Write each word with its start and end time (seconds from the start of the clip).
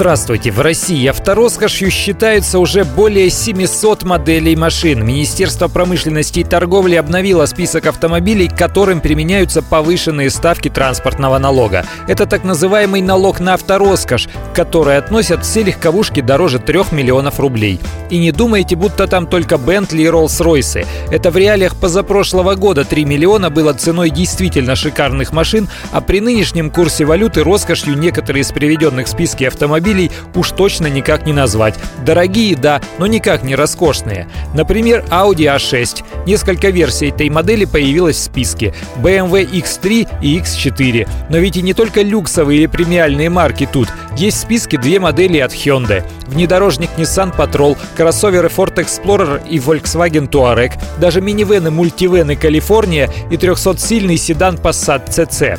Здравствуйте! 0.00 0.50
В 0.50 0.58
России 0.62 1.06
автороскошью 1.08 1.90
считаются 1.90 2.58
уже 2.58 2.84
более 2.84 3.28
700 3.28 4.04
моделей 4.04 4.56
машин. 4.56 5.04
Министерство 5.04 5.68
промышленности 5.68 6.40
и 6.40 6.44
торговли 6.44 6.94
обновило 6.94 7.44
список 7.44 7.84
автомобилей, 7.84 8.48
к 8.48 8.56
которым 8.56 9.02
применяются 9.02 9.60
повышенные 9.60 10.30
ставки 10.30 10.70
транспортного 10.70 11.36
налога. 11.36 11.84
Это 12.08 12.24
так 12.24 12.44
называемый 12.44 13.02
налог 13.02 13.40
на 13.40 13.52
автороскошь, 13.52 14.30
к 14.52 14.56
которой 14.56 14.96
относят 14.96 15.44
все 15.44 15.62
легковушки 15.62 16.22
дороже 16.22 16.60
3 16.60 16.80
миллионов 16.92 17.38
рублей. 17.38 17.78
И 18.08 18.16
не 18.16 18.32
думайте, 18.32 18.76
будто 18.76 19.06
там 19.06 19.26
только 19.26 19.58
Бентли 19.58 20.00
и 20.00 20.06
Роллс-Ройсы. 20.06 20.86
Это 21.10 21.30
в 21.30 21.36
реалиях 21.36 21.76
позапрошлого 21.76 22.54
года 22.54 22.86
3 22.86 23.04
миллиона 23.04 23.50
было 23.50 23.74
ценой 23.74 24.08
действительно 24.08 24.76
шикарных 24.76 25.32
машин, 25.32 25.68
а 25.92 26.00
при 26.00 26.20
нынешнем 26.20 26.70
курсе 26.70 27.04
валюты 27.04 27.44
роскошью 27.44 27.98
некоторые 27.98 28.44
из 28.44 28.50
приведенных 28.50 29.06
в 29.06 29.10
списке 29.10 29.46
автомобилей 29.46 29.89
автомобилей 29.90 30.10
уж 30.34 30.50
точно 30.52 30.86
никак 30.86 31.26
не 31.26 31.32
назвать. 31.32 31.74
Дорогие, 32.04 32.56
да, 32.56 32.80
но 32.98 33.06
никак 33.06 33.42
не 33.42 33.54
роскошные. 33.54 34.28
Например, 34.54 35.04
Audi 35.10 35.54
A6. 35.54 36.04
Несколько 36.26 36.68
версий 36.68 37.08
этой 37.08 37.28
модели 37.30 37.64
появилось 37.64 38.16
в 38.16 38.22
списке. 38.22 38.74
BMW 38.96 39.50
X3 39.50 40.08
и 40.22 40.38
X4. 40.38 41.08
Но 41.28 41.38
ведь 41.38 41.56
и 41.56 41.62
не 41.62 41.74
только 41.74 42.02
люксовые 42.02 42.60
или 42.60 42.66
премиальные 42.66 43.30
марки 43.30 43.68
тут. 43.70 43.88
Есть 44.16 44.38
в 44.38 44.40
списке 44.40 44.78
две 44.78 45.00
модели 45.00 45.38
от 45.38 45.52
Hyundai. 45.52 46.04
Внедорожник 46.26 46.90
Nissan 46.96 47.36
Patrol, 47.36 47.76
кроссоверы 47.96 48.48
Ford 48.48 48.74
Explorer 48.76 49.40
и 49.48 49.58
Volkswagen 49.58 50.28
Touareg, 50.28 50.72
даже 50.98 51.20
минивены 51.20 51.70
мультивены 51.70 52.32
California 52.32 53.10
и 53.30 53.36
300-сильный 53.36 54.16
седан 54.16 54.56
Passat 54.56 55.08
CC. 55.08 55.58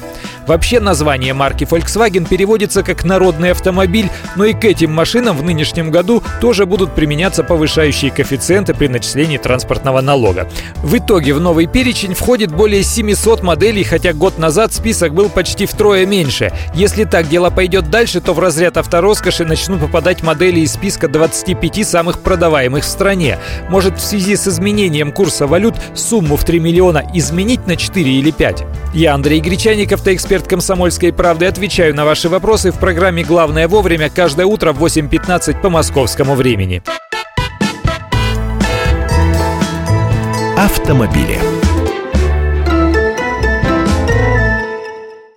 Вообще 0.52 0.82
название 0.82 1.34
марки 1.34 1.64
Volkswagen 1.64 2.28
переводится 2.28 2.84
как 2.84 3.06
«народный 3.06 3.52
автомобиль», 3.52 4.10
но 4.36 4.44
и 4.44 4.52
к 4.52 4.66
этим 4.66 4.92
машинам 4.92 5.38
в 5.38 5.44
нынешнем 5.44 5.92
году 5.92 6.22
тоже 6.42 6.66
будут 6.66 6.94
применяться 6.94 7.46
повышающие 7.46 8.12
коэффициенты 8.12 8.74
при 8.74 8.88
начислении 8.88 9.38
транспортного 9.38 10.02
налога. 10.02 10.50
В 10.84 10.98
итоге 10.98 11.34
в 11.36 11.40
новый 11.40 11.68
перечень 11.68 12.14
входит 12.14 12.52
более 12.52 12.84
700 12.84 13.44
моделей, 13.44 13.86
хотя 13.86 14.12
год 14.12 14.40
назад 14.40 14.74
список 14.74 15.14
был 15.14 15.30
почти 15.30 15.66
втрое 15.66 16.06
меньше. 16.06 16.52
Если 16.76 17.06
так 17.06 17.30
дело 17.30 17.50
пойдет 17.50 17.90
дальше, 17.90 18.20
то 18.20 18.34
в 18.34 18.40
разряд 18.40 18.76
автороскоши 18.76 19.46
начнут 19.46 19.80
попадать 19.80 20.22
модели 20.22 20.60
из 20.60 20.74
списка 20.74 21.08
25 21.08 21.88
самых 21.88 22.20
продаваемых 22.20 22.84
в 22.84 22.88
стране. 22.88 23.40
Может, 23.70 24.00
в 24.00 24.04
связи 24.04 24.36
с 24.36 24.50
изменением 24.50 25.14
курса 25.14 25.48
валют 25.48 25.76
сумму 25.96 26.36
в 26.36 26.44
3 26.44 26.60
миллиона 26.60 27.10
изменить 27.14 27.68
на 27.68 27.78
4 27.78 28.12
или 28.12 28.32
5? 28.32 28.66
Я 28.94 29.14
Андрей 29.14 29.40
Гречаников, 29.40 30.02
автоэксперт 30.02 30.42
эксперт 30.42 30.48
«Комсомольской 30.50 31.14
правды». 31.14 31.46
Отвечаю 31.46 31.96
на 31.96 32.04
ваши 32.04 32.28
вопросы 32.28 32.72
в 32.72 32.78
программе 32.78 33.24
«Главное 33.24 33.70
вовремя» 33.70 34.10
каждое 34.10 34.46
утро 34.46 34.74
в 34.74 34.84
8.15 34.84 35.62
по 35.62 35.70
московскому 35.70 36.36
времени. 36.36 36.84
Автомобили. 40.58 41.61